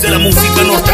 [0.00, 0.89] de la música norteña.